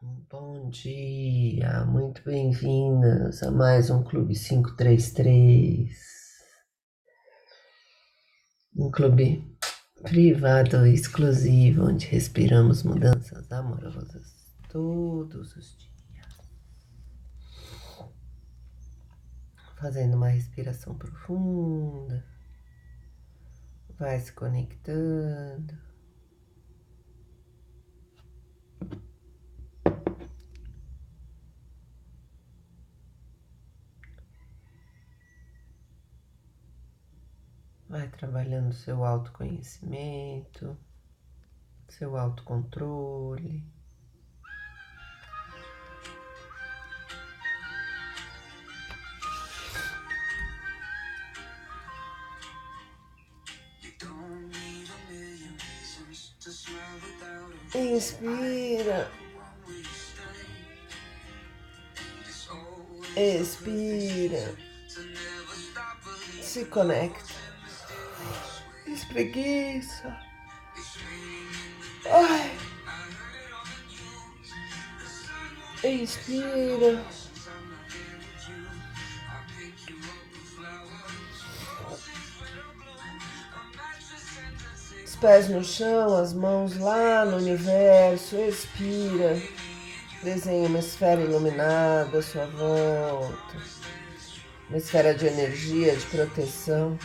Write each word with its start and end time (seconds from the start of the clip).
Bom 0.00 0.70
dia, 0.70 1.84
muito 1.84 2.22
bem-vindas 2.22 3.42
a 3.42 3.50
mais 3.50 3.90
um 3.90 4.04
Clube 4.04 4.32
533. 4.32 5.90
Um 8.76 8.92
clube 8.92 9.58
privado 10.00 10.86
exclusivo 10.86 11.88
onde 11.88 12.06
respiramos 12.06 12.84
mudanças 12.84 13.50
amorosas 13.50 14.36
todos 14.68 15.56
os 15.56 15.76
dias. 15.76 16.26
Fazendo 19.80 20.16
uma 20.16 20.28
respiração 20.28 20.96
profunda, 20.96 22.24
vai 23.98 24.20
se 24.20 24.32
conectando. 24.32 25.88
Vai 37.88 38.06
trabalhando 38.08 38.74
seu 38.74 39.02
autoconhecimento, 39.02 40.76
seu 41.88 42.18
autocontrole. 42.18 43.64
Inspira. 57.74 59.10
Expira. 63.16 64.54
Se 66.42 66.64
conecta 66.66 67.27
preguiça. 69.08 70.16
Ai. 72.10 72.58
Inspira. 75.84 77.04
Os 85.04 85.16
pés 85.16 85.48
no 85.48 85.64
chão, 85.64 86.16
as 86.16 86.32
mãos 86.32 86.76
lá 86.78 87.24
no 87.24 87.38
universo. 87.38 88.36
Expira. 88.36 89.40
Desenha 90.22 90.68
uma 90.68 90.80
esfera 90.80 91.20
iluminada 91.20 92.18
à 92.18 92.22
sua 92.22 92.46
volta. 92.46 93.56
Uma 94.68 94.78
esfera 94.78 95.14
de 95.14 95.26
energia, 95.26 95.96
de 95.96 96.06
proteção. 96.06 96.98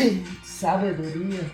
Sabedoria. 0.44 1.50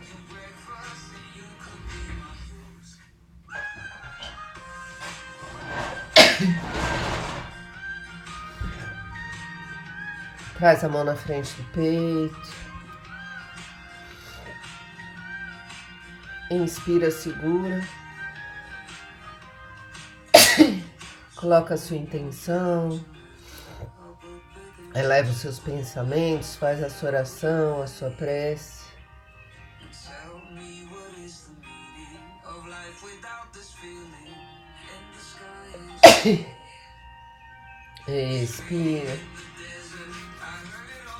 Traz 10.58 10.84
a 10.84 10.88
mão 10.88 11.04
na 11.04 11.14
frente 11.14 11.52
do 11.54 11.64
peito. 11.72 12.66
Inspira, 16.50 17.10
segura. 17.10 17.82
Coloca 21.36 21.74
a 21.74 21.76
sua 21.76 21.96
intenção. 21.96 23.04
Eleva 24.96 25.28
os 25.28 25.36
seus 25.36 25.58
pensamentos, 25.58 26.56
faz 26.56 26.82
a 26.82 26.88
sua 26.88 27.10
oração, 27.10 27.82
a 27.82 27.86
sua 27.86 28.08
prece. 28.12 28.86
Expira. 38.08 39.18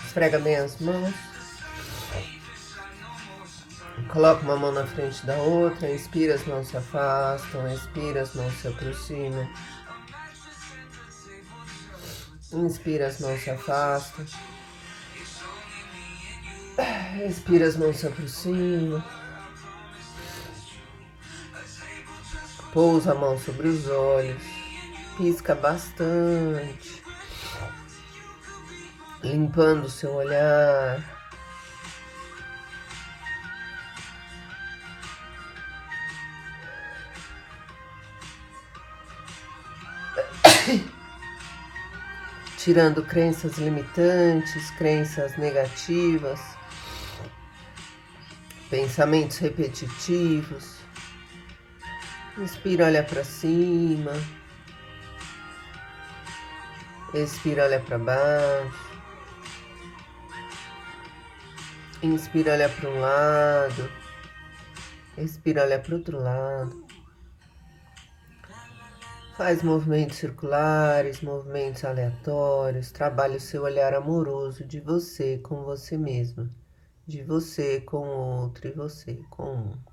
Esfrega 0.06 0.38
bem 0.38 0.56
as 0.56 0.80
mãos. 0.80 1.14
Coloca 4.08 4.40
uma 4.42 4.56
mão 4.56 4.72
na 4.72 4.86
frente 4.86 5.26
da 5.26 5.36
outra. 5.36 5.92
Inspira, 5.92 6.36
as 6.36 6.46
mãos 6.46 6.68
se 6.68 6.78
afastam. 6.78 7.70
Expira, 7.70 8.22
as 8.22 8.34
mãos 8.34 8.54
se 8.54 8.68
aproximam. 8.68 9.46
Inspira, 12.52 13.08
as 13.08 13.20
mãos 13.20 13.40
se 13.40 13.50
afastam. 13.50 14.24
Expira, 17.28 17.66
as 17.66 17.76
mãos 17.76 17.96
se 17.96 18.06
aproximam. 18.06 19.02
Pousa 22.72 23.12
a 23.12 23.14
mão 23.14 23.38
sobre 23.38 23.68
os 23.68 23.88
olhos. 23.88 24.42
Pisca 25.16 25.54
bastante. 25.54 27.02
Limpando 29.22 29.86
o 29.86 29.90
seu 29.90 30.12
olhar. 30.12 31.15
Tirando 42.66 43.00
crenças 43.00 43.58
limitantes, 43.58 44.72
crenças 44.72 45.36
negativas, 45.36 46.40
pensamentos 48.68 49.38
repetitivos. 49.38 50.78
Inspira, 52.36 52.86
olha 52.86 53.04
para 53.04 53.22
cima. 53.22 54.10
Expira, 57.14 57.66
olha 57.66 57.78
para 57.78 57.98
baixo. 57.98 58.88
Inspira, 62.02 62.54
olha 62.54 62.68
para 62.68 62.90
um 62.90 63.00
lado. 63.00 63.90
Expira, 65.16 65.62
olha 65.62 65.78
para 65.78 65.94
outro 65.94 66.20
lado. 66.20 66.85
Faz 69.36 69.62
movimentos 69.62 70.16
circulares, 70.16 71.20
movimentos 71.20 71.84
aleatórios, 71.84 72.90
trabalhe 72.90 73.36
o 73.36 73.40
seu 73.40 73.64
olhar 73.64 73.92
amoroso 73.92 74.64
de 74.64 74.80
você 74.80 75.36
com 75.36 75.62
você 75.62 75.98
mesma, 75.98 76.48
de 77.06 77.22
você 77.22 77.82
com 77.82 77.98
o 77.98 78.40
outro 78.40 78.66
e 78.66 78.72
você 78.72 79.22
com 79.28 79.42
o 79.42 79.56
mundo. 79.58 79.92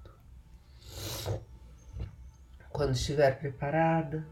Quando 2.70 2.94
estiver 2.94 3.38
preparada, 3.38 4.26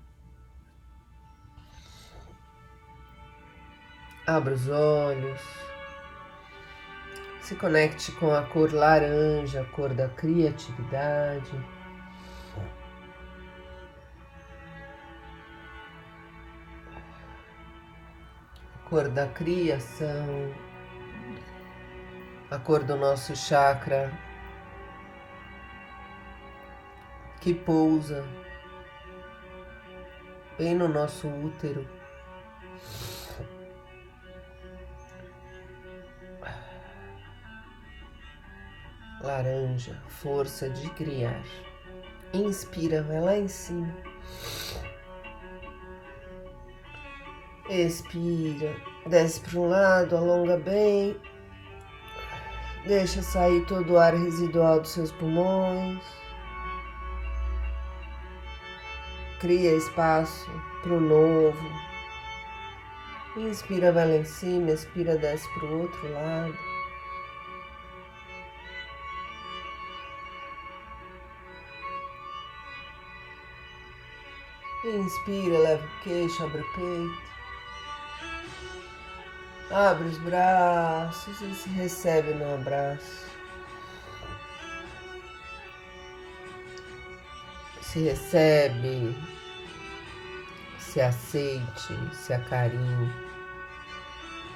abra 4.25 4.53
os 4.53 4.69
olhos, 4.69 5.41
se 7.41 7.53
conecte 7.55 8.13
com 8.13 8.33
a 8.33 8.43
cor 8.43 8.73
laranja, 8.73 9.59
a 9.59 9.65
cor 9.65 9.93
da 9.93 10.07
criatividade. 10.07 11.80
Cor 18.91 19.07
da 19.07 19.25
criação, 19.25 20.53
a 22.51 22.59
cor 22.59 22.83
do 22.83 22.97
nosso 22.97 23.33
chakra 23.33 24.11
que 27.39 27.53
pousa 27.53 28.27
bem 30.57 30.75
no 30.75 30.89
nosso 30.89 31.29
útero. 31.29 31.87
Laranja, 39.21 39.95
força 40.09 40.69
de 40.69 40.89
criar. 40.89 41.41
Inspira, 42.33 43.01
vai 43.03 43.21
lá 43.21 43.37
em 43.37 43.47
cima. 43.47 43.95
Expira, 47.71 48.75
desce 49.05 49.39
para 49.39 49.57
um 49.57 49.69
lado, 49.69 50.17
alonga 50.17 50.57
bem. 50.57 51.15
Deixa 52.85 53.21
sair 53.21 53.65
todo 53.65 53.93
o 53.93 53.97
ar 53.97 54.13
residual 54.13 54.81
dos 54.81 54.91
seus 54.91 55.09
pulmões. 55.13 56.03
Cria 59.39 59.73
espaço 59.77 60.51
para 60.83 60.91
o 60.91 60.99
novo. 60.99 61.71
Inspira, 63.37 63.93
vai 63.93 64.05
lá 64.05 64.17
em 64.17 64.25
cima, 64.25 64.71
expira, 64.71 65.15
desce 65.15 65.47
para 65.53 65.65
o 65.65 65.83
outro 65.83 66.11
lado. 66.11 66.57
Inspira, 74.83 75.57
leva 75.57 75.85
o 75.85 76.03
queixo, 76.03 76.43
abre 76.43 76.59
o 76.59 76.73
peito. 76.73 77.30
Abre 79.73 80.09
os 80.09 80.17
braços 80.17 81.39
e 81.39 81.55
se 81.55 81.69
recebe 81.69 82.33
no 82.33 82.55
abraço. 82.55 83.25
Se 87.81 87.99
recebe, 87.99 89.15
se 90.77 90.99
aceite, 90.99 91.97
se 92.13 92.33
acarinhe. 92.33 93.13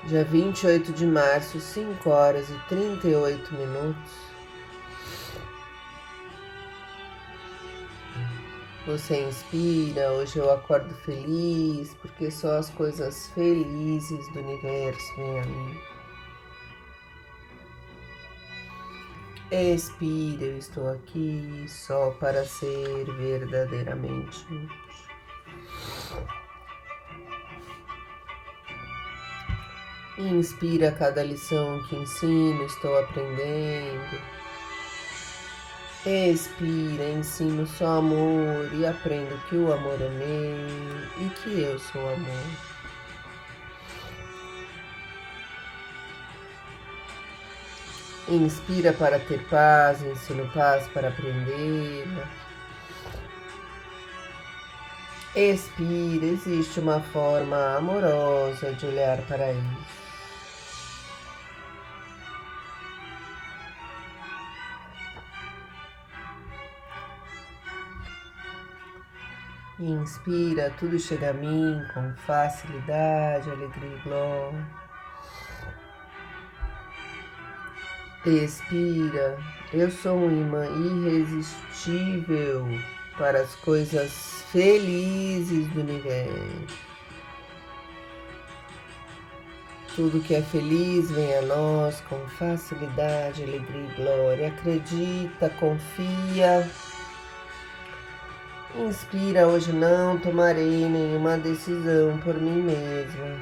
Dia 0.03 0.25
28 0.25 0.91
de 0.91 1.06
março, 1.06 1.62
5 1.62 2.09
horas 2.09 2.50
e 2.50 2.59
38 2.67 3.56
minutos. 3.56 4.35
Você 8.86 9.24
inspira, 9.24 10.12
hoje 10.12 10.38
eu 10.38 10.52
acordo 10.52 10.94
feliz, 10.94 11.96
porque 11.96 12.30
só 12.30 12.60
as 12.60 12.70
coisas 12.70 13.30
felizes 13.30 14.32
do 14.32 14.40
universo 14.40 15.16
vêm 15.16 15.40
a 15.40 15.46
mim. 15.46 15.82
Expira, 19.52 20.46
eu 20.46 20.58
estou 20.60 20.88
aqui 20.92 21.66
só 21.68 22.12
para 22.20 22.46
ser 22.46 23.06
verdadeiramente 23.18 24.46
útil. 24.54 24.70
Inspira 30.20 30.92
cada 30.92 31.24
lição 31.24 31.82
que 31.88 31.96
ensino, 31.96 32.64
estou 32.66 33.00
aprendendo. 33.00 34.22
Expira, 36.06 37.10
ensino 37.10 37.66
só 37.66 37.98
amor 37.98 38.72
e 38.74 38.86
aprendo 38.86 39.42
que 39.50 39.56
o 39.56 39.74
amor 39.74 40.00
é 40.00 40.07
meu 40.10 41.25
e 41.25 41.30
que 41.31 41.62
eu 41.62 41.80
sou 41.80 42.13
amor. 42.13 42.46
Inspira 48.28 48.94
para 48.94 49.18
ter 49.18 49.44
paz, 49.48 50.04
ensino 50.04 50.48
paz 50.54 50.88
para 50.90 51.07
aprender. 51.07 52.08
Expira, 55.36 56.25
existe 56.28 56.80
uma 56.80 57.00
forma 57.00 57.78
amorosa 57.78 58.74
de 58.74 58.86
olhar 58.86 59.18
para 59.24 59.51
isso. 59.51 60.05
Inspira, 69.86 70.74
tudo 70.80 70.98
chega 70.98 71.30
a 71.30 71.34
mim 71.34 71.80
com 71.94 72.12
facilidade, 72.26 73.52
alegria 73.52 73.96
e 73.96 74.02
glória. 74.02 74.68
Expira, 78.26 79.38
eu 79.72 79.92
sou 79.92 80.18
um 80.18 80.42
imã 80.42 80.66
irresistível 80.66 82.66
para 83.16 83.42
as 83.42 83.56
coisas 83.58 84.44
felizes 84.52 85.68
do 85.68 85.82
universo. 85.82 86.80
Tudo 89.96 90.20
que 90.20 90.34
é 90.34 90.42
feliz 90.42 91.12
vem 91.12 91.38
a 91.38 91.44
nós 91.44 92.02
com 92.10 92.18
facilidade, 92.30 93.44
alegria 93.44 93.84
e 93.84 93.96
glória. 93.96 94.48
Acredita, 94.48 95.48
confia. 95.60 96.68
Inspira, 98.77 99.48
hoje 99.48 99.72
não 99.72 100.18
tomarei 100.19 100.89
nenhuma 100.89 101.38
decisão 101.38 102.18
por 102.18 102.36
mim 102.36 102.62
mesma. 102.62 103.39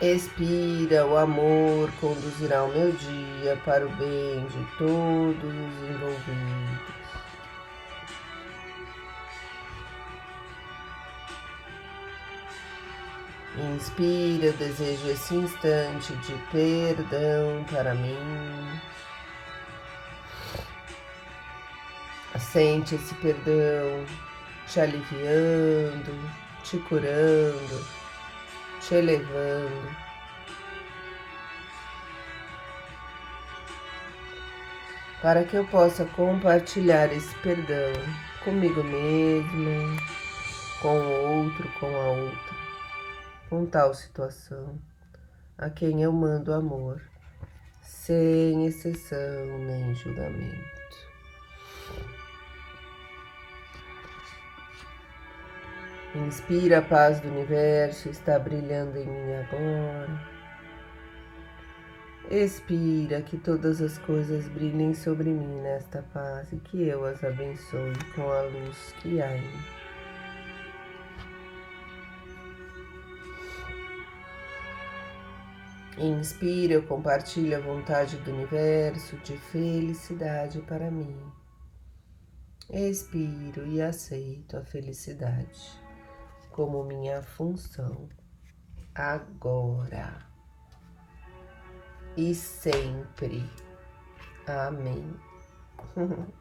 Expira, 0.00 1.04
o 1.04 1.16
amor 1.16 1.90
conduzirá 2.00 2.62
o 2.62 2.68
meu 2.68 2.92
dia 2.92 3.60
para 3.64 3.84
o 3.84 3.88
bem 3.96 4.46
de 4.46 4.64
todos 4.78 5.42
os 5.42 5.90
envolvidos. 5.90 6.94
Inspira, 13.74 14.46
eu 14.46 14.52
desejo 14.52 15.08
esse 15.08 15.34
instante 15.34 16.14
de 16.16 16.34
perdão 16.52 17.64
para 17.68 17.92
mim. 17.92 18.93
Sente 22.54 22.94
esse 22.94 23.12
perdão 23.16 24.06
te 24.68 24.78
aliviando, 24.78 26.12
te 26.62 26.78
curando, 26.78 27.84
te 28.80 28.94
elevando. 28.94 29.90
Para 35.20 35.42
que 35.42 35.56
eu 35.56 35.66
possa 35.66 36.04
compartilhar 36.04 37.12
esse 37.12 37.34
perdão 37.38 37.92
comigo 38.44 38.84
mesma, 38.84 40.00
com 40.80 40.96
o 40.96 41.40
outro, 41.40 41.68
com 41.80 41.86
a 41.86 42.06
outra, 42.10 42.54
com 43.50 43.66
tal 43.66 43.92
situação, 43.92 44.78
a 45.58 45.68
quem 45.70 46.04
eu 46.04 46.12
mando 46.12 46.54
amor, 46.54 47.02
sem 47.82 48.64
exceção 48.66 49.58
nem 49.58 49.92
julgamento. 49.96 50.73
Inspira 56.14 56.78
a 56.78 56.82
paz 56.82 57.20
do 57.20 57.28
universo, 57.28 58.08
está 58.08 58.38
brilhando 58.38 58.96
em 58.96 59.04
mim 59.04 59.34
agora. 59.34 60.34
Expira 62.30 63.20
que 63.20 63.36
todas 63.36 63.82
as 63.82 63.98
coisas 63.98 64.46
brilhem 64.46 64.94
sobre 64.94 65.30
mim 65.30 65.60
nesta 65.60 66.04
paz 66.14 66.52
e 66.52 66.56
que 66.58 66.86
eu 66.86 67.04
as 67.04 67.22
abençoe 67.24 67.92
com 68.14 68.30
a 68.30 68.42
luz 68.42 68.94
que 69.00 69.20
há 69.20 69.36
em 69.36 69.42
mim. 69.42 69.64
Inspira, 75.98 76.74
eu 76.74 76.84
compartilho 76.84 77.56
a 77.56 77.60
vontade 77.60 78.18
do 78.18 78.30
universo 78.30 79.16
de 79.16 79.36
felicidade 79.36 80.60
para 80.60 80.92
mim. 80.92 81.20
Expiro 82.70 83.66
e 83.66 83.82
aceito 83.82 84.56
a 84.56 84.64
felicidade 84.64 85.83
como 86.54 86.84
minha 86.84 87.20
função 87.20 88.08
agora 88.94 90.24
e 92.16 92.32
sempre. 92.32 93.44
Amém. 94.46 95.16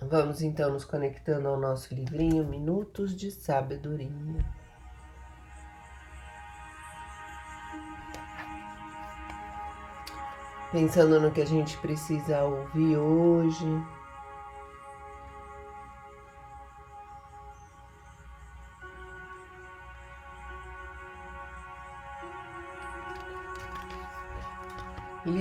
Vamos 0.00 0.40
então 0.40 0.72
nos 0.72 0.84
conectando 0.84 1.48
ao 1.48 1.58
nosso 1.58 1.92
livrinho 1.92 2.46
Minutos 2.46 3.16
de 3.16 3.32
Sabedoria. 3.32 4.08
Pensando 10.70 11.20
no 11.20 11.32
que 11.32 11.40
a 11.40 11.46
gente 11.46 11.76
precisa 11.78 12.44
ouvir 12.44 12.96
hoje. 12.96 13.66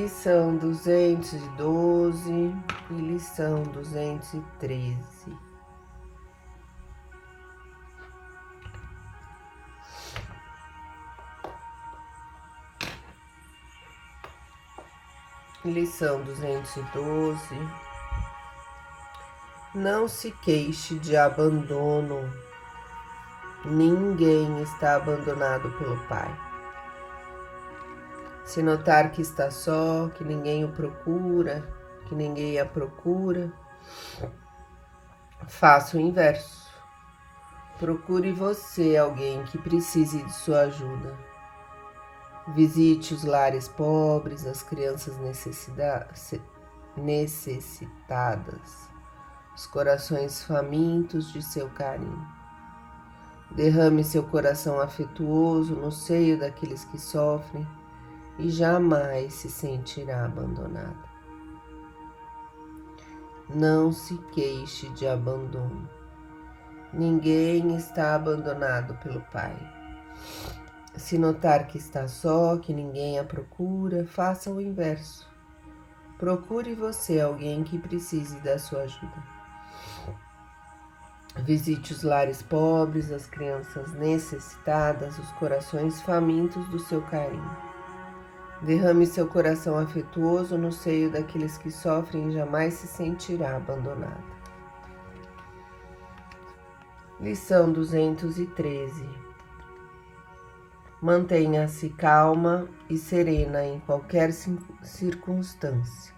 Lição 0.10 0.58
duzentos 0.58 1.34
e 1.34 1.50
doze 1.50 2.56
lição 2.89 3.62
duzentos 3.62 4.34
e 4.34 4.42
treze. 4.60 5.38
Lição 15.63 16.24
duzentos 16.24 16.75
e 16.75 16.82
doze. 16.92 17.70
Não 19.75 20.08
se 20.08 20.32
queixe 20.42 20.98
de 20.98 21.16
abandono. 21.16 22.34
Ninguém 23.63 24.60
está 24.63 24.96
abandonado 24.96 25.70
pelo 25.78 25.98
Pai. 26.08 26.49
Se 28.50 28.63
notar 28.63 29.12
que 29.12 29.22
está 29.22 29.51
só, 29.51 30.10
que 30.10 30.24
ninguém 30.24 30.65
o 30.65 30.72
procura, 30.72 31.63
que 32.08 32.15
ninguém 32.15 32.60
a 32.60 32.65
procura, 32.65 33.53
faça 35.48 35.96
o 35.96 36.00
inverso. 36.00 36.68
Procure 37.77 38.34
você 38.34 38.98
alguém 38.98 39.44
que 39.44 39.60
precise 39.60 40.24
de 40.24 40.34
sua 40.34 40.62
ajuda. 40.62 41.15
Visite 42.56 43.13
os 43.13 43.24
lares 43.24 43.68
pobres, 43.68 44.48
as 44.48 44.63
crianças 44.63 45.15
necessitadas, 46.98 48.89
os 49.56 49.68
corações 49.68 50.44
famintos 50.44 51.32
de 51.32 51.44
seu 51.44 51.70
carinho. 51.70 52.27
Derrame 53.51 54.03
seu 54.03 54.24
coração 54.24 54.82
afetuoso 54.82 55.75
no 55.75 55.91
seio 55.91 56.39
daqueles 56.39 56.84
que 56.86 56.98
sofrem 56.98 57.77
e 58.39 58.50
jamais 58.50 59.34
se 59.34 59.50
sentirá 59.50 60.25
abandonada. 60.25 61.10
Não 63.53 63.91
se 63.91 64.17
queixe 64.34 64.89
de 64.89 65.05
abandono. 65.08 65.89
Ninguém 66.93 67.75
está 67.75 68.15
abandonado 68.15 68.96
pelo 68.96 69.22
Pai. 69.31 69.55
Se 70.96 71.17
notar 71.17 71.67
que 71.67 71.77
está 71.77 72.08
só, 72.08 72.58
que 72.58 72.74
ninguém 72.74 73.19
a 73.19 73.24
procura, 73.24 74.05
faça 74.05 74.50
o 74.50 74.62
inverso. 74.62 75.27
Procure 76.17 76.74
você 76.75 77.19
alguém 77.19 77.63
que 77.63 77.77
precise 77.77 78.39
da 78.39 78.58
sua 78.58 78.81
ajuda. 78.81 79.24
Visite 81.38 81.93
os 81.93 82.03
lares 82.03 82.41
pobres, 82.41 83.12
as 83.12 83.25
crianças 83.25 83.93
necessitadas, 83.93 85.17
os 85.17 85.31
corações 85.34 86.01
famintos 86.01 86.67
do 86.69 86.79
seu 86.79 87.01
carinho. 87.03 87.69
Derrame 88.62 89.06
seu 89.06 89.25
coração 89.25 89.78
afetuoso 89.78 90.58
no 90.58 90.70
seio 90.70 91.10
daqueles 91.10 91.58
que 91.58 91.72
sofrem 91.72 92.28
e 92.28 92.34
jamais 92.34 92.74
se 92.74 92.88
sentirá 92.88 93.56
abandonado. 93.56 94.22
Lição 97.22 97.72
213 97.72 99.08
Mantenha-se 101.01 101.89
calma 101.92 102.68
e 102.89 102.98
serena 102.98 103.66
em 103.66 103.80
qualquer 103.80 104.34
circunstância. 104.84 106.13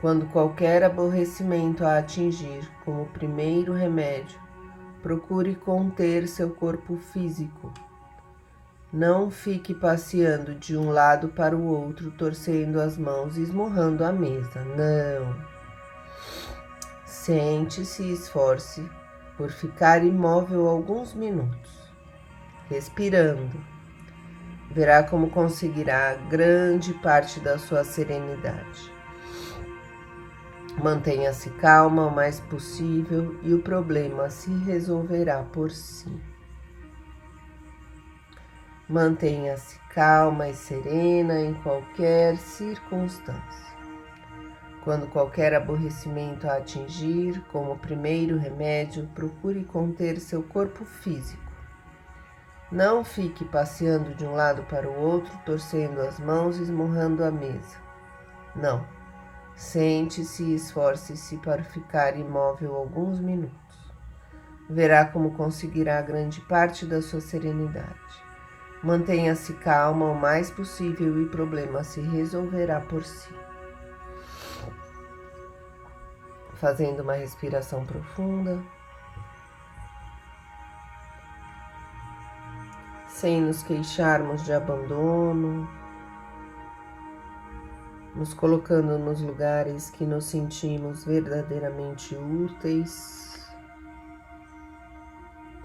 Quando 0.00 0.24
qualquer 0.32 0.82
aborrecimento 0.82 1.84
a 1.84 1.98
atingir 1.98 2.66
como 2.82 3.04
primeiro 3.08 3.74
remédio, 3.74 4.40
procure 5.02 5.54
conter 5.54 6.26
seu 6.26 6.48
corpo 6.50 6.96
físico 6.96 7.70
não 8.92 9.30
fique 9.30 9.72
passeando 9.72 10.54
de 10.54 10.76
um 10.76 10.90
lado 10.90 11.28
para 11.28 11.56
o 11.56 11.64
outro, 11.64 12.10
torcendo 12.10 12.80
as 12.80 12.98
mãos 12.98 13.36
e 13.38 13.42
esmurrando 13.42 14.04
a 14.04 14.12
mesa. 14.12 14.64
Não. 14.64 15.36
Sente-se 17.04 18.02
e 18.02 18.12
esforce 18.12 18.84
por 19.36 19.50
ficar 19.50 20.04
imóvel 20.04 20.66
alguns 20.68 21.14
minutos, 21.14 21.70
respirando. 22.68 23.58
Verá 24.72 25.02
como 25.02 25.30
conseguirá 25.30 26.14
grande 26.28 26.92
parte 26.94 27.38
da 27.40 27.58
sua 27.58 27.84
serenidade. 27.84 28.92
Mantenha-se 30.82 31.50
calma 31.50 32.06
o 32.06 32.14
mais 32.14 32.40
possível 32.40 33.38
e 33.42 33.52
o 33.52 33.60
problema 33.60 34.30
se 34.30 34.50
resolverá 34.50 35.42
por 35.42 35.70
si. 35.70 36.29
Mantenha-se 38.90 39.78
calma 39.94 40.48
e 40.48 40.54
serena 40.54 41.40
em 41.40 41.54
qualquer 41.54 42.36
circunstância. 42.38 43.70
Quando 44.82 45.06
qualquer 45.06 45.54
aborrecimento 45.54 46.48
a 46.48 46.56
atingir, 46.56 47.40
como 47.52 47.78
primeiro 47.78 48.36
remédio, 48.36 49.08
procure 49.14 49.64
conter 49.64 50.18
seu 50.18 50.42
corpo 50.42 50.84
físico. 50.84 51.40
Não 52.72 53.04
fique 53.04 53.44
passeando 53.44 54.12
de 54.16 54.26
um 54.26 54.32
lado 54.32 54.64
para 54.64 54.90
o 54.90 55.00
outro, 55.00 55.38
torcendo 55.46 56.00
as 56.00 56.18
mãos 56.18 56.58
e 56.58 56.62
esmurrando 56.62 57.22
a 57.22 57.30
mesa. 57.30 57.76
Não. 58.56 58.84
Sente-se 59.54 60.42
e 60.42 60.56
esforce-se 60.56 61.36
para 61.36 61.62
ficar 61.62 62.18
imóvel 62.18 62.74
alguns 62.74 63.20
minutos. 63.20 63.54
Verá 64.68 65.04
como 65.04 65.30
conseguirá 65.36 66.02
grande 66.02 66.40
parte 66.40 66.84
da 66.84 67.00
sua 67.00 67.20
serenidade. 67.20 68.29
Mantenha-se 68.82 69.52
calma 69.54 70.06
o 70.06 70.14
mais 70.14 70.50
possível 70.50 71.20
e 71.20 71.24
o 71.24 71.28
problema 71.28 71.84
se 71.84 72.00
resolverá 72.00 72.80
por 72.80 73.04
si. 73.04 73.28
Fazendo 76.54 77.00
uma 77.02 77.12
respiração 77.12 77.84
profunda. 77.84 78.58
Sem 83.06 83.42
nos 83.42 83.62
queixarmos 83.62 84.44
de 84.46 84.52
abandono, 84.54 85.68
nos 88.14 88.32
colocando 88.32 88.98
nos 88.98 89.20
lugares 89.20 89.90
que 89.90 90.06
nos 90.06 90.24
sentimos 90.24 91.04
verdadeiramente 91.04 92.16
úteis 92.16 93.29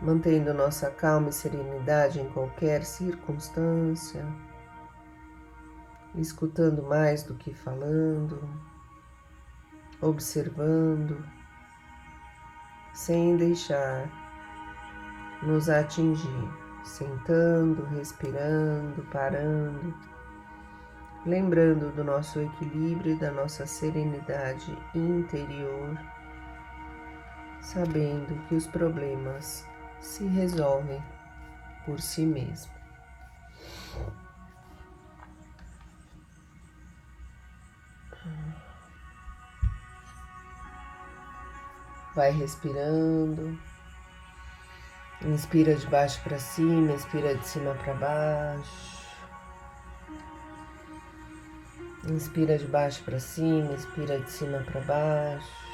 mantendo 0.01 0.53
nossa 0.53 0.91
calma 0.91 1.29
e 1.29 1.33
serenidade 1.33 2.19
em 2.19 2.29
qualquer 2.29 2.83
circunstância, 2.83 4.25
escutando 6.15 6.83
mais 6.83 7.23
do 7.23 7.35
que 7.35 7.53
falando, 7.53 8.41
observando, 10.01 11.25
sem 12.93 13.35
deixar 13.37 14.09
nos 15.43 15.69
atingir, 15.69 16.49
sentando, 16.83 17.83
respirando, 17.85 19.01
parando, 19.11 19.93
lembrando 21.25 21.91
do 21.91 22.03
nosso 22.03 22.39
equilíbrio 22.39 23.15
e 23.15 23.19
da 23.19 23.31
nossa 23.31 23.65
serenidade 23.65 24.77
interior, 24.93 25.97
sabendo 27.61 28.35
que 28.47 28.55
os 28.55 28.67
problemas 28.67 29.67
se 30.01 30.25
resolvem 30.27 31.03
por 31.85 31.99
si 32.01 32.25
mesmo. 32.25 32.73
Vai 42.15 42.31
respirando. 42.31 43.59
Inspira 45.21 45.75
de 45.75 45.85
baixo 45.87 46.21
para 46.23 46.39
cima, 46.39 46.93
expira 46.93 47.35
de 47.35 47.47
cima 47.47 47.73
para 47.75 47.93
baixo. 47.93 49.05
Inspira 52.07 52.57
de 52.57 52.67
baixo 52.67 53.03
para 53.03 53.19
cima, 53.19 53.73
expira 53.73 54.19
de 54.19 54.31
cima 54.31 54.59
para 54.59 54.81
baixo. 54.81 55.64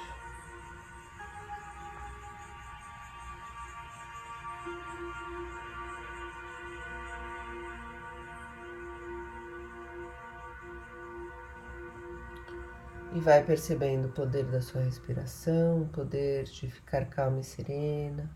E 13.21 13.23
vai 13.23 13.43
percebendo 13.43 14.07
o 14.07 14.11
poder 14.11 14.45
da 14.45 14.59
sua 14.63 14.81
respiração, 14.81 15.83
o 15.83 15.89
poder 15.89 16.45
de 16.45 16.67
ficar 16.71 17.05
calma 17.05 17.39
e 17.39 17.43
serena, 17.43 18.27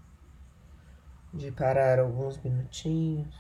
de 1.34 1.52
parar 1.52 1.98
alguns 1.98 2.38
minutinhos. 2.44 3.36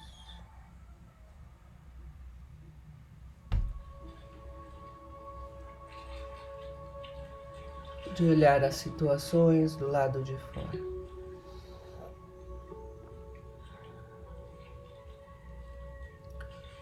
De 8.16 8.26
olhar 8.26 8.64
as 8.64 8.78
situações 8.78 9.76
do 9.76 9.86
lado 9.86 10.24
de 10.24 10.36
fora. 10.52 10.95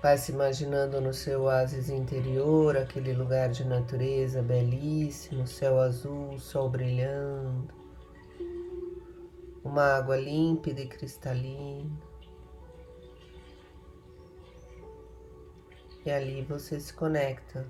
Vai 0.03 0.17
se 0.17 0.33
imaginando 0.33 1.00
no 1.00 1.13
seu 1.13 1.43
oásis 1.43 1.89
interior, 1.89 2.75
aquele 2.75 3.13
lugar 3.13 3.48
de 3.50 3.63
natureza 3.63 4.41
belíssimo, 4.41 5.48
céu 5.48 5.79
azul, 5.79 6.38
sol 6.38 6.69
brilhando, 6.69 7.74
uma 9.63 9.95
água 9.95 10.17
límpida 10.17 10.81
e 10.81 10.89
cristalina. 10.89 11.89
E 16.05 16.12
ali 16.12 16.41
você 16.41 16.81
se 16.81 16.93
conecta 16.93 17.65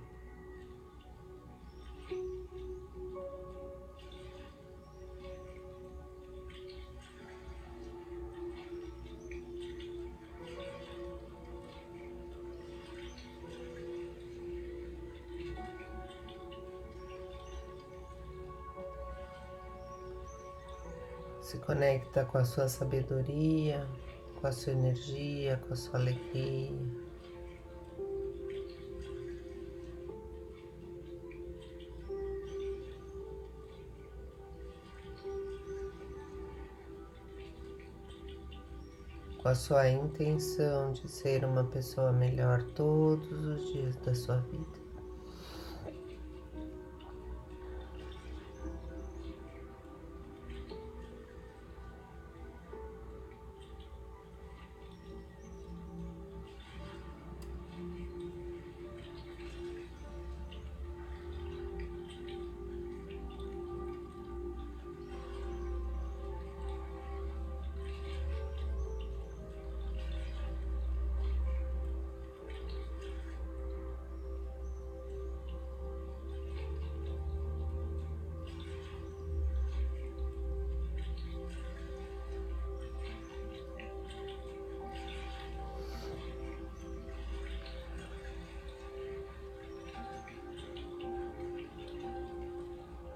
conecta 21.73 22.23
com 22.25 22.37
a 22.37 22.45
sua 22.45 22.67
sabedoria, 22.67 23.87
com 24.39 24.45
a 24.45 24.51
sua 24.51 24.73
energia, 24.73 25.59
com 25.65 25.73
a 25.73 25.75
sua 25.75 25.99
alegria. 25.99 26.69
Com 39.41 39.49
a 39.49 39.55
sua 39.55 39.89
intenção 39.89 40.93
de 40.93 41.09
ser 41.09 41.43
uma 41.43 41.63
pessoa 41.63 42.13
melhor 42.13 42.61
todos 42.75 43.31
os 43.31 43.73
dias 43.73 43.95
da 43.97 44.13
sua 44.13 44.37
vida. 44.37 44.82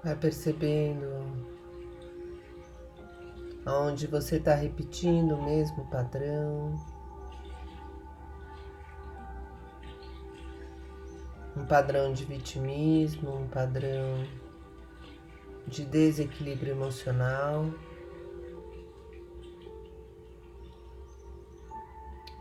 Vai 0.02 0.14
percebendo 0.14 1.06
aonde 3.66 4.06
você 4.06 4.36
está 4.36 4.54
repetindo 4.54 5.34
o 5.34 5.42
mesmo 5.42 5.84
padrão. 5.90 6.72
Um 11.56 11.66
padrão 11.66 12.12
de 12.12 12.24
vitimismo, 12.24 13.42
um 13.42 13.48
padrão 13.48 14.24
de 15.66 15.84
desequilíbrio 15.84 16.72
emocional. 16.72 17.66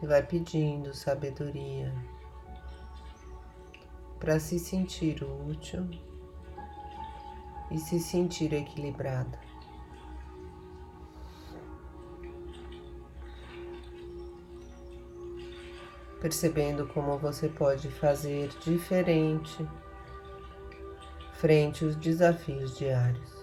E 0.02 0.06
vai 0.06 0.22
pedindo 0.22 0.94
sabedoria 0.94 1.92
para 4.20 4.40
se 4.40 4.60
sentir 4.60 5.24
útil 5.24 5.90
e 7.72 7.78
se 7.78 8.00
sentir 8.00 8.54
equilibrada. 8.54 9.40
Percebendo 16.22 16.88
como 16.88 17.18
você 17.18 17.48
pode 17.48 17.90
fazer 17.90 18.50
diferente 18.64 19.68
frente 21.34 21.86
aos 21.86 21.96
desafios 21.96 22.76
diários. 22.76 23.37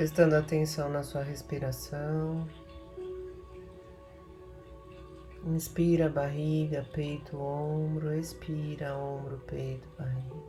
Prestando 0.00 0.34
atenção 0.34 0.88
na 0.88 1.02
sua 1.02 1.22
respiração. 1.22 2.48
Inspira 5.44 6.08
barriga, 6.08 6.88
peito, 6.90 7.36
ombro, 7.36 8.18
expira 8.18 8.96
ombro, 8.96 9.36
peito, 9.46 9.86
barriga. 9.98 10.39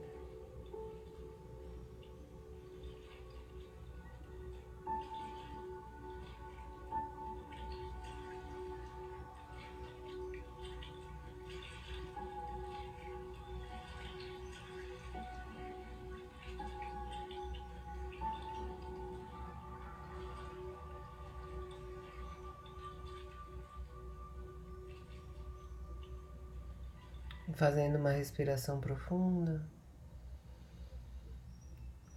Fazendo 27.61 27.99
uma 27.99 28.09
respiração 28.09 28.79
profunda. 28.79 29.61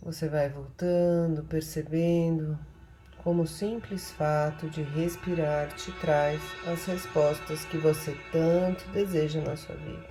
Você 0.00 0.26
vai 0.26 0.48
voltando, 0.48 1.44
percebendo 1.44 2.59
como 3.22 3.42
o 3.42 3.46
simples 3.46 4.11
fato 4.12 4.70
de 4.70 4.83
respirar 4.83 5.68
te 5.74 5.92
traz 6.00 6.40
as 6.66 6.87
respostas 6.87 7.62
que 7.66 7.76
você 7.76 8.16
tanto 8.33 8.88
deseja 8.92 9.42
na 9.42 9.54
sua 9.54 9.76
vida. 9.76 10.09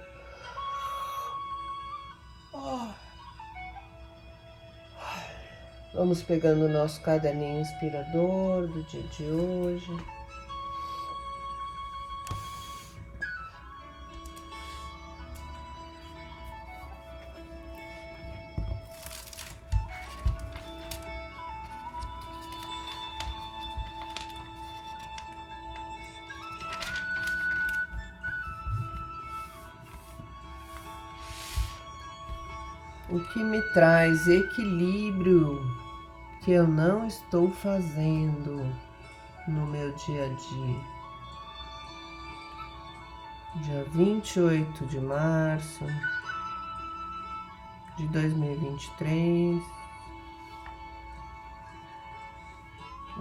Vamos 5.95 6.21
pegando 6.21 6.65
o 6.65 6.69
nosso 6.69 7.01
caderninho 7.01 7.61
inspirador 7.61 8.67
do 8.67 8.83
dia 8.83 9.01
de 9.01 9.23
hoje. 9.23 10.22
Traz 33.73 34.27
equilíbrio 34.27 35.59
que 36.43 36.51
eu 36.51 36.67
não 36.67 37.07
estou 37.07 37.51
fazendo 37.51 38.63
no 39.47 39.65
meu 39.65 39.91
dia 39.93 40.25
a 40.25 40.29
dia. 40.29 40.93
Dia 43.63 43.85
28 43.91 44.85
de 44.85 44.99
março 44.99 45.85
de 47.97 48.07
2023. 48.09 49.63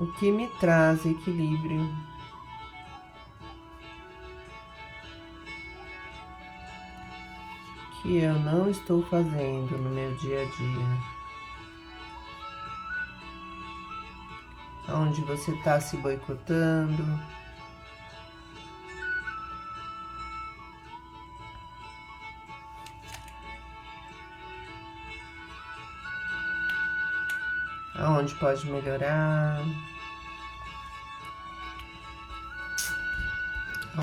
O 0.01 0.07
que 0.19 0.31
me 0.31 0.49
traz 0.59 1.07
equilíbrio. 1.07 2.12
Que 8.03 8.19
eu 8.19 8.35
não 8.35 8.69
estou 8.69 9.01
fazendo 9.05 9.79
no 9.79 9.91
meu 9.91 10.12
dia 10.17 10.43
a 10.43 10.45
dia. 10.45 10.99
Onde 14.88 15.21
você 15.23 15.53
está 15.53 15.81
se 15.81 15.97
boicotando, 15.99 17.05
aonde 27.95 28.35
pode 28.35 28.67
melhorar, 28.67 29.62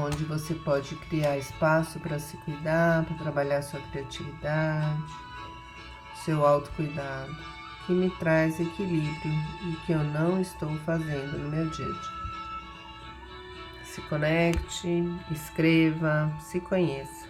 onde 0.01 0.23
você 0.23 0.53
pode 0.53 0.95
criar 0.95 1.37
espaço 1.37 1.99
para 1.99 2.19
se 2.19 2.37
cuidar, 2.37 3.05
para 3.05 3.17
trabalhar 3.17 3.61
sua 3.61 3.79
criatividade, 3.79 5.03
seu 6.23 6.45
autocuidado, 6.45 7.35
que 7.85 7.93
me 7.93 8.09
traz 8.17 8.59
equilíbrio 8.59 9.33
e 9.67 9.75
que 9.85 9.91
eu 9.91 10.03
não 10.03 10.39
estou 10.39 10.75
fazendo 10.79 11.37
no 11.37 11.49
meu 11.49 11.69
dia 11.69 11.85
a 11.85 11.89
dia. 11.89 12.19
Se 13.83 14.01
conecte, 14.01 15.03
escreva, 15.31 16.31
se 16.39 16.59
conheça. 16.59 17.27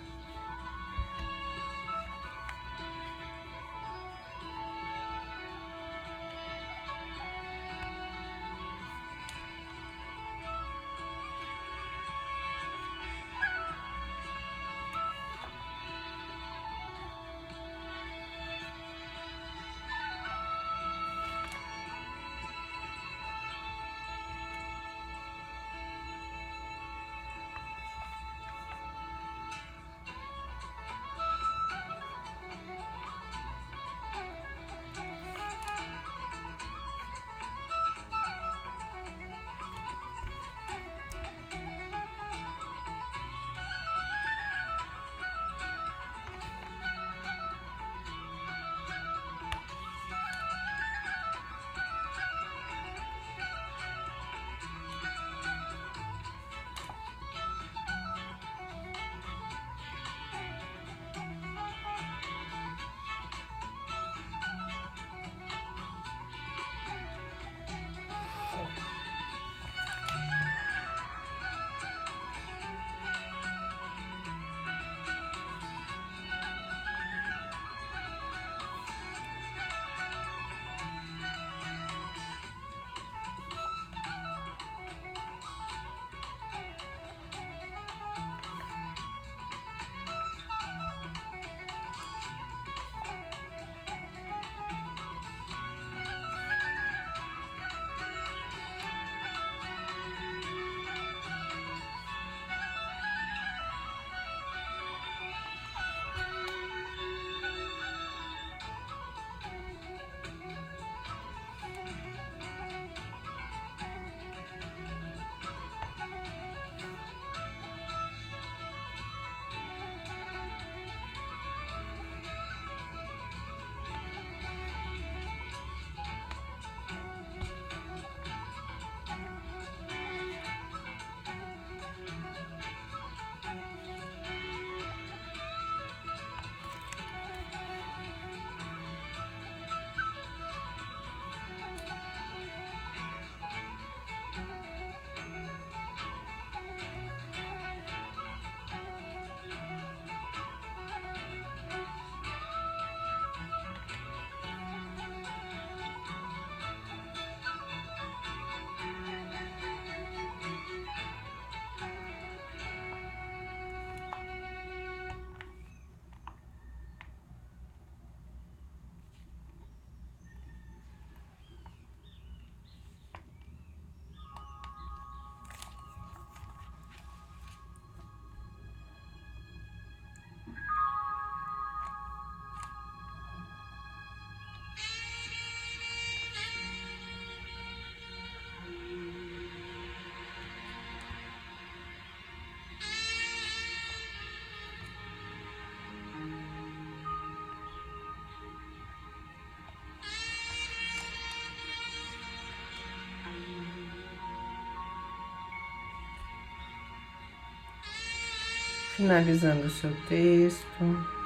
Finalizando 208.99 209.65
o 209.65 209.69
seu 209.69 209.91
texto. 210.09 211.18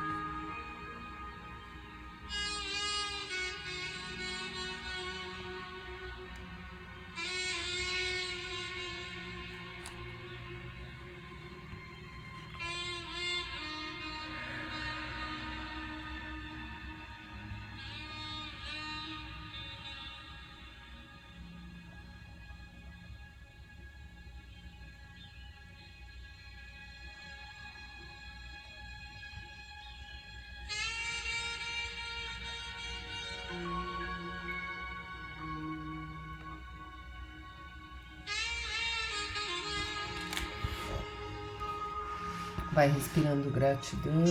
Vai 42.74 42.88
respirando 42.88 43.52
gratidão 43.52 44.24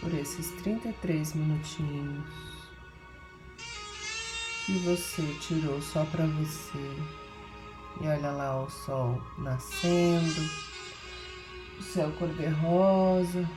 por 0.00 0.12
esses 0.12 0.50
33 0.62 1.34
minutinhos 1.34 2.24
que 4.66 4.78
você 4.78 5.22
tirou 5.40 5.80
só 5.80 6.04
para 6.06 6.26
você. 6.26 6.96
E 8.00 8.06
olha 8.08 8.32
lá 8.32 8.64
o 8.64 8.70
sol 8.70 9.22
nascendo, 9.38 10.50
o 11.78 11.82
céu 11.82 12.10
cor-de-rosa. 12.18 13.48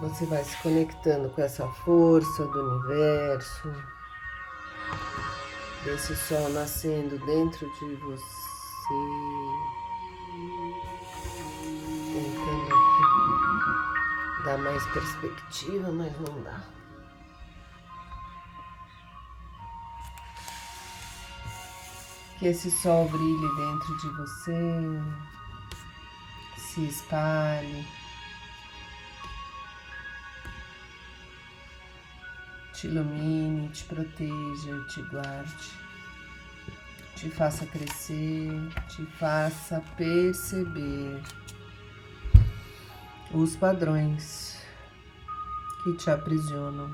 Você 0.00 0.24
vai 0.24 0.42
se 0.42 0.56
conectando 0.62 1.28
com 1.28 1.42
essa 1.42 1.68
força 1.68 2.46
do 2.46 2.58
universo, 2.58 3.70
desse 5.84 6.16
sol 6.16 6.48
nascendo 6.48 7.18
dentro 7.26 7.70
de 7.78 7.96
você. 7.96 8.94
Tentando 12.12 12.74
aqui 12.74 14.44
dar 14.46 14.56
mais 14.56 14.82
perspectiva, 14.86 15.92
mas 15.92 16.18
não 16.18 16.42
dá. 16.44 16.60
Que 22.38 22.46
esse 22.46 22.70
sol 22.70 23.06
brilhe 23.06 23.54
dentro 23.54 23.98
de 23.98 24.08
você, 24.16 25.00
se 26.56 26.86
espalhe. 26.86 27.99
Te 32.80 32.86
ilumine, 32.86 33.68
te 33.68 33.84
proteja, 33.84 34.84
te 34.88 35.02
guarde, 35.02 35.70
te 37.14 37.28
faça 37.28 37.66
crescer, 37.66 38.50
te 38.88 39.04
faça 39.18 39.82
perceber 39.98 41.20
os 43.34 43.54
padrões 43.56 44.64
que 45.84 45.92
te 45.98 46.10
aprisionam. 46.10 46.90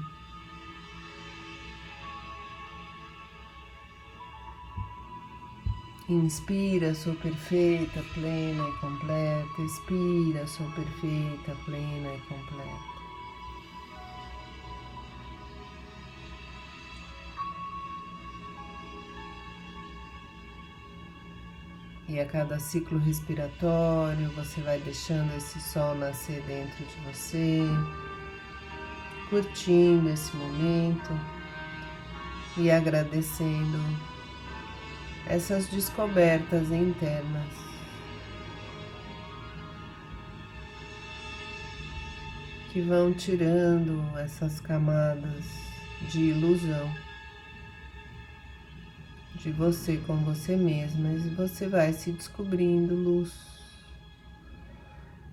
Inspira, 6.09 6.95
sou 6.95 7.15
perfeita, 7.15 8.03
plena 8.15 8.69
e 8.69 8.73
completa. 8.81 9.63
Expira, 9.63 10.47
sou 10.47 10.69
perfeita, 10.73 11.57
plena 11.65 12.15
e 12.15 12.21
completa. 12.23 12.96
E 22.09 22.21
a 22.21 22.25
cada 22.25 22.61
ciclo 22.61 22.99
respiratório, 23.01 24.31
você 24.31 24.61
vai 24.61 24.79
deixando 24.79 25.37
esse 25.37 25.61
sol 25.61 25.97
nascer 25.97 26.41
dentro 26.43 26.85
de 26.85 26.97
você, 27.05 27.59
curtindo 29.29 30.09
esse 30.09 30.37
momento 30.37 31.11
e 32.57 32.71
agradecendo 32.71 33.79
essas 35.27 35.67
descobertas 35.67 36.71
internas. 36.71 37.53
Que 42.73 42.81
vão 42.83 43.13
tirando 43.13 44.01
essas 44.17 44.61
camadas 44.61 45.45
de 46.09 46.21
ilusão 46.21 47.06
de 49.37 49.53
você 49.53 49.99
com 49.99 50.17
você 50.17 50.57
mesma 50.57 51.13
e 51.13 51.29
você 51.35 51.69
vai 51.69 51.93
se 51.93 52.11
descobrindo 52.11 52.95
luz, 52.95 53.33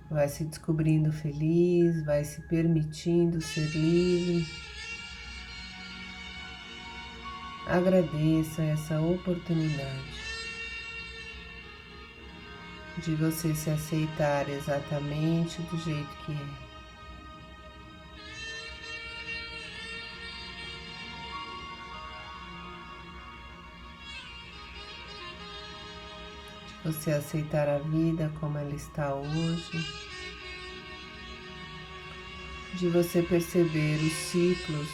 vai 0.09 0.27
se 0.27 0.43
descobrindo 0.43 1.11
feliz, 1.11 2.03
vai 2.03 2.23
se 2.23 2.41
permitindo 2.41 3.41
ser 3.41 3.67
livre. 3.69 4.45
Agradeça 7.65 8.61
essa 8.61 8.99
oportunidade 8.99 10.21
de 12.97 13.15
você 13.15 13.55
se 13.55 13.69
aceitar 13.69 14.49
exatamente 14.49 15.61
do 15.63 15.77
jeito 15.77 16.09
que 16.25 16.33
é. 16.33 16.62
Você 26.83 27.11
aceitar 27.11 27.69
a 27.69 27.77
vida 27.77 28.31
como 28.39 28.57
ela 28.57 28.75
está 28.75 29.13
hoje, 29.13 29.85
de 32.73 32.89
você 32.89 33.21
perceber 33.21 33.95
os 34.03 34.11
ciclos, 34.11 34.89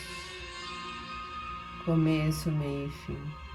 começo, 1.86 2.52
meio 2.52 2.88
e 2.88 2.92
fim. 2.92 3.49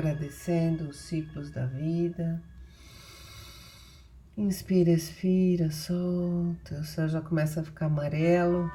Agradecendo 0.00 0.88
os 0.88 0.96
ciclos 0.96 1.50
da 1.50 1.66
vida. 1.66 2.42
Inspira, 4.36 4.90
expira, 4.90 5.70
solta. 5.70 6.76
O 6.80 6.84
céu 6.84 7.06
já 7.06 7.20
começa 7.20 7.60
a 7.60 7.64
ficar 7.64 7.86
amarelo. 7.86 8.70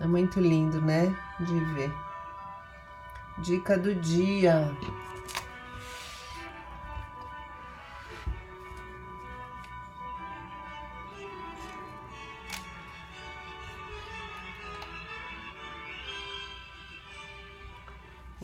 É 0.00 0.06
muito 0.06 0.40
lindo, 0.40 0.80
né? 0.82 1.04
De 1.38 1.74
ver. 1.74 1.92
Dica 3.44 3.78
do 3.78 3.94
dia. 3.94 4.68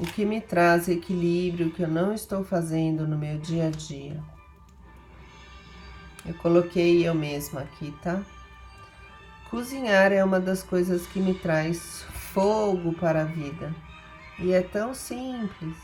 O 0.04 0.06
que 0.06 0.26
me 0.26 0.38
traz 0.38 0.86
equilíbrio 0.86 1.70
que 1.70 1.82
eu 1.82 1.88
não 1.88 2.12
estou 2.12 2.44
fazendo 2.44 3.08
no 3.08 3.16
meu 3.16 3.38
dia 3.38 3.68
a 3.68 3.70
dia. 3.70 4.22
Eu 6.26 6.34
coloquei 6.34 7.08
eu 7.08 7.14
mesma 7.14 7.62
aqui, 7.62 7.90
tá? 8.02 8.20
Cozinhar 9.48 10.12
é 10.12 10.22
uma 10.22 10.38
das 10.38 10.62
coisas 10.62 11.06
que 11.06 11.18
me 11.18 11.32
traz 11.32 12.02
fogo 12.32 12.92
para 12.92 13.22
a 13.22 13.24
vida. 13.24 13.74
E 14.38 14.52
é 14.52 14.60
tão 14.60 14.92
simples. 14.92 15.76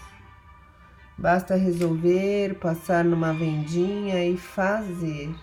Basta 1.17 1.57
resolver, 1.57 2.57
passar 2.57 3.05
numa 3.05 3.33
vendinha 3.33 4.23
e 4.23 4.37
fazer. 4.37 5.35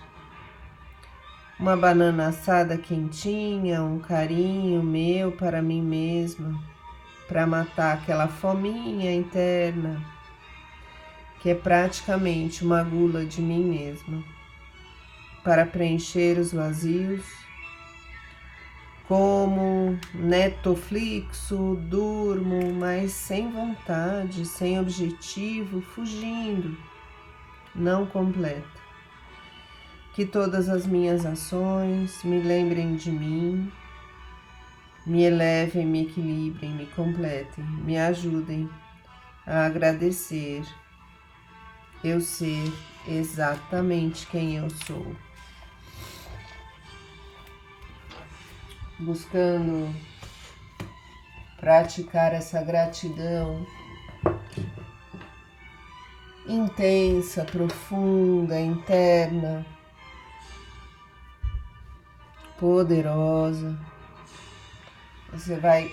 Uma 1.60 1.76
banana 1.76 2.28
assada 2.28 2.78
quentinha, 2.78 3.82
um 3.82 3.98
carinho 3.98 4.84
meu 4.84 5.32
para 5.32 5.64
mim 5.64 5.82
mesma 5.82 6.77
para 7.28 7.46
matar 7.46 7.96
aquela 7.96 8.28
fominha 8.28 9.14
interna, 9.14 10.02
que 11.40 11.50
é 11.50 11.56
praticamente 11.56 12.64
uma 12.64 12.84
gula 12.84 13.26
de 13.26 13.42
mim 13.42 13.64
mesma, 13.64 14.24
para 15.44 15.66
preencher 15.66 16.38
os 16.40 16.54
vazios, 16.54 17.26
como 19.08 19.98
netoflixo, 20.14 21.78
durmo, 21.84 22.74
mas 22.74 23.12
sem 23.12 23.50
vontade, 23.50 24.46
sem 24.46 24.80
objetivo, 24.80 25.82
fugindo, 25.82 26.78
não 27.74 28.06
completo. 28.06 28.68
Que 30.14 30.26
todas 30.26 30.68
as 30.68 30.86
minhas 30.86 31.26
ações 31.26 32.22
me 32.24 32.42
lembrem 32.42 32.96
de 32.96 33.12
mim, 33.12 33.72
me 35.08 35.24
elevem, 35.24 35.86
me 35.86 36.02
equilibrem, 36.02 36.74
me 36.74 36.86
completem, 36.88 37.64
me 37.64 37.98
ajudem 37.98 38.70
a 39.46 39.66
agradecer 39.66 40.62
eu 42.04 42.20
ser 42.20 42.74
exatamente 43.08 44.28
quem 44.28 44.58
eu 44.58 44.70
sou. 44.70 45.16
Buscando 49.00 49.96
praticar 51.58 52.34
essa 52.34 52.62
gratidão 52.62 53.66
intensa, 56.46 57.46
profunda, 57.46 58.60
interna, 58.60 59.66
poderosa. 62.60 63.97
Você 65.32 65.56
vai 65.58 65.92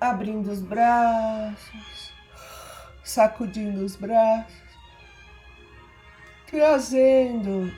abrindo 0.00 0.50
os 0.50 0.60
braços, 0.60 2.12
sacudindo 3.02 3.84
os 3.84 3.96
braços, 3.96 4.62
trazendo 6.46 7.72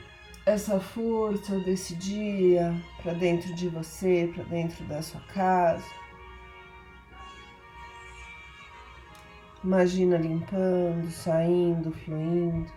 essa 0.45 0.79
força 0.79 1.59
desse 1.59 1.95
dia 1.95 2.73
para 3.03 3.13
dentro 3.13 3.53
de 3.53 3.67
você, 3.67 4.31
para 4.33 4.43
dentro 4.45 4.83
da 4.85 5.01
sua 5.01 5.21
casa. 5.33 5.85
Imagina 9.63 10.17
limpando, 10.17 11.11
saindo, 11.11 11.91
fluindo. 11.91 12.71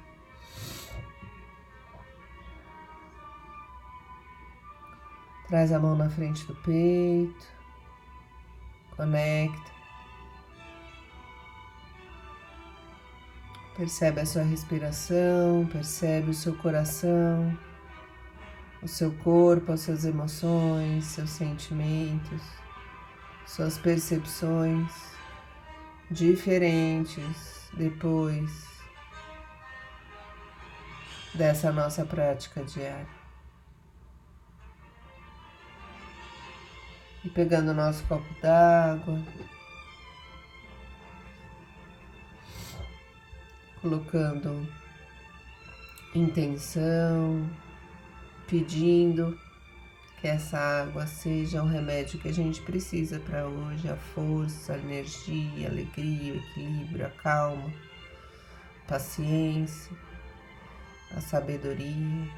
Traz 5.51 5.73
a 5.73 5.81
mão 5.81 5.97
na 5.97 6.09
frente 6.09 6.47
do 6.47 6.55
peito. 6.55 7.47
Conecta. 8.97 9.71
Percebe 13.77 14.21
a 14.21 14.27
sua 14.27 14.43
respiração, 14.43 15.67
percebe 15.73 16.31
o 16.31 16.35
seu 16.35 16.55
coração, 16.55 17.59
o 18.81 18.87
seu 18.87 19.13
corpo, 19.25 19.73
as 19.73 19.81
suas 19.81 20.05
emoções, 20.05 21.07
seus 21.07 21.31
sentimentos, 21.31 22.43
suas 23.45 23.77
percepções 23.77 24.93
diferentes 26.11 27.71
depois 27.73 28.69
dessa 31.35 31.73
nossa 31.73 32.05
prática 32.05 32.63
diária. 32.63 33.20
E 37.25 37.29
pegando 37.29 37.71
o 37.71 37.75
nosso 37.75 38.03
copo 38.05 38.27
d'água, 38.41 39.23
colocando 43.81 44.67
intenção, 46.15 47.49
pedindo 48.49 49.39
que 50.21 50.29
essa 50.29 50.59
água 50.59 51.07
seja 51.07 51.63
o 51.63 51.67
remédio 51.67 52.19
que 52.19 52.29
a 52.29 52.33
gente 52.33 52.61
precisa 52.63 53.19
para 53.21 53.47
hoje, 53.47 53.89
a 53.89 53.97
força, 53.97 54.75
a 54.75 54.79
energia, 54.79 55.69
a 55.69 55.71
alegria, 55.71 56.35
o 56.35 56.37
equilíbrio, 56.37 57.07
a 57.07 57.11
calma, 57.11 57.73
a 58.85 58.89
paciência, 58.89 59.93
a 61.17 61.21
sabedoria. 61.21 62.29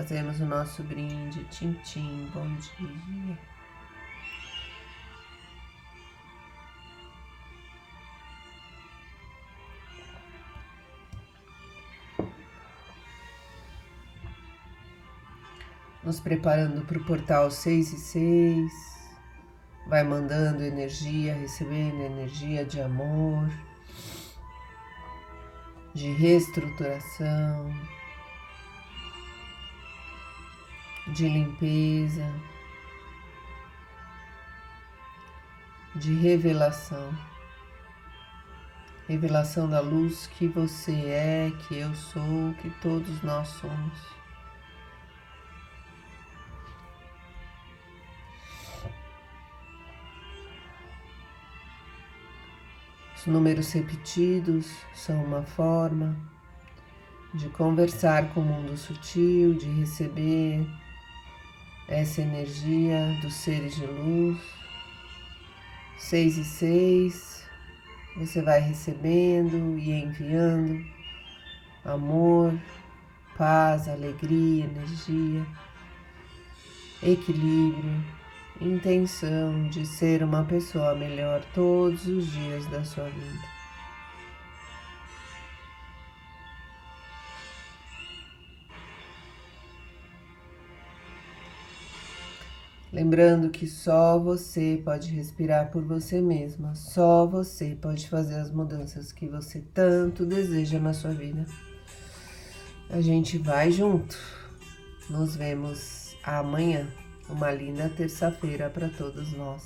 Fazemos 0.00 0.40
o 0.40 0.46
nosso 0.46 0.82
brinde, 0.82 1.44
tintim, 1.50 2.26
bom 2.32 2.46
dia. 2.54 3.38
nos 16.02 16.18
preparando 16.18 16.80
para 16.86 16.96
o 16.96 17.04
portal 17.04 17.50
6 17.50 17.92
e 17.92 17.98
6, 17.98 18.72
vai 19.86 20.02
mandando 20.02 20.62
energia, 20.62 21.34
recebendo 21.34 22.00
energia 22.00 22.64
de 22.64 22.80
amor, 22.80 23.50
de 25.92 26.10
reestruturação, 26.12 27.70
de 31.12 31.28
limpeza, 31.28 32.32
de 35.94 36.14
revelação. 36.14 37.12
Revelação 39.08 39.68
da 39.68 39.80
luz 39.80 40.28
que 40.28 40.46
você 40.46 40.92
é, 40.92 41.52
que 41.66 41.78
eu 41.78 41.92
sou, 41.94 42.54
que 42.60 42.70
todos 42.80 43.22
nós 43.22 43.48
somos. 43.48 44.20
Os 53.16 53.26
números 53.26 53.72
repetidos 53.72 54.72
são 54.94 55.22
uma 55.24 55.42
forma 55.42 56.16
de 57.34 57.48
conversar 57.48 58.32
com 58.32 58.40
o 58.40 58.44
mundo 58.44 58.76
sutil, 58.76 59.54
de 59.54 59.66
receber 59.66 60.66
essa 61.90 62.22
energia 62.22 63.18
dos 63.20 63.34
seres 63.34 63.74
de 63.74 63.84
luz. 63.84 64.38
Seis 65.98 66.38
e 66.38 66.44
seis, 66.44 67.44
você 68.16 68.40
vai 68.40 68.60
recebendo 68.60 69.78
e 69.78 69.90
enviando 69.90 70.82
amor, 71.84 72.58
paz, 73.36 73.86
alegria, 73.88 74.64
energia, 74.64 75.46
equilíbrio 77.02 78.20
intenção 78.60 79.68
de 79.68 79.86
ser 79.86 80.22
uma 80.22 80.44
pessoa 80.44 80.94
melhor 80.94 81.42
todos 81.54 82.06
os 82.06 82.30
dias 82.30 82.66
da 82.66 82.84
sua 82.84 83.08
vida. 83.08 83.59
Lembrando 92.92 93.50
que 93.50 93.68
só 93.68 94.18
você 94.18 94.82
pode 94.84 95.10
respirar 95.10 95.70
por 95.70 95.84
você 95.84 96.20
mesma, 96.20 96.74
só 96.74 97.24
você 97.24 97.78
pode 97.80 98.08
fazer 98.08 98.34
as 98.34 98.50
mudanças 98.50 99.12
que 99.12 99.28
você 99.28 99.60
tanto 99.72 100.26
deseja 100.26 100.80
na 100.80 100.92
sua 100.92 101.12
vida. 101.12 101.46
A 102.88 103.00
gente 103.00 103.38
vai 103.38 103.70
junto. 103.70 104.18
Nos 105.08 105.36
vemos 105.36 106.16
amanhã. 106.24 106.88
Uma 107.28 107.52
linda 107.52 107.88
terça-feira 107.88 108.68
para 108.68 108.88
todos 108.88 109.32
nós. 109.34 109.62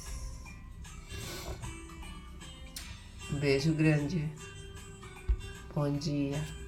Um 3.33 3.38
beijo 3.38 3.72
grande. 3.72 4.31
Bom 5.75 5.90
dia. 5.96 6.63